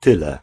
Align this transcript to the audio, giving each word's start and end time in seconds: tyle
tyle 0.00 0.40